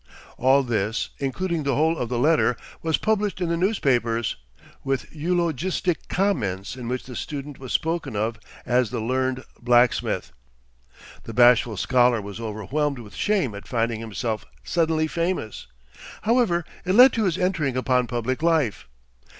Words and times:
All 0.39 0.63
this, 0.63 1.11
including 1.19 1.61
the 1.61 1.75
whole 1.75 1.95
of 1.95 2.09
the 2.09 2.17
letter, 2.17 2.57
was 2.81 2.97
published 2.97 3.39
in 3.39 3.49
the 3.49 3.55
newspapers, 3.55 4.35
with 4.83 5.13
eulogistic 5.15 6.07
comments, 6.07 6.75
in 6.75 6.87
which 6.87 7.03
the 7.03 7.15
student 7.15 7.59
was 7.59 7.71
spoken 7.71 8.15
of 8.15 8.39
as 8.65 8.89
the 8.89 8.99
Learned 8.99 9.43
Blacksmith. 9.59 10.31
The 11.25 11.35
bashful 11.35 11.77
scholar 11.77 12.19
was 12.19 12.41
overwhelmed 12.41 12.97
with 12.97 13.13
shame 13.13 13.53
at 13.53 13.67
finding 13.67 13.99
himself 13.99 14.43
suddenly 14.63 15.05
famous. 15.05 15.67
However, 16.23 16.65
it 16.83 16.93
led 16.95 17.13
to 17.13 17.25
his 17.25 17.37
entering 17.37 17.77
upon 17.77 18.07
public 18.07 18.41
life. 18.41 18.87